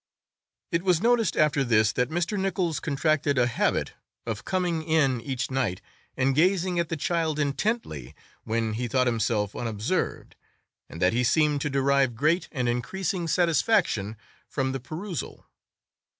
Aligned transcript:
It 0.71 0.81
was 0.81 0.99
noticed 0.99 1.37
after 1.37 1.63
this 1.63 1.91
that 1.91 2.09
Mr. 2.09 2.35
Nichols 2.35 2.79
contracted 2.79 3.37
a 3.37 3.45
habit 3.45 3.93
of 4.25 4.43
coming 4.43 4.81
in 4.81 5.21
each 5.21 5.51
night 5.51 5.79
and 6.17 6.33
gazing 6.33 6.79
at 6.79 6.89
the 6.89 6.97
child 6.97 7.37
intently 7.37 8.15
when 8.43 8.73
he 8.73 8.87
thought 8.87 9.05
himself 9.05 9.55
unobserved, 9.55 10.35
and 10.89 10.99
that 11.03 11.13
he 11.13 11.23
seemed 11.23 11.61
to 11.61 11.69
derive 11.69 12.15
great 12.15 12.49
and 12.51 12.67
increasing 12.67 13.27
satisfaction 13.27 14.17
from 14.47 14.71
the 14.71 14.79
perusal. 14.79 15.45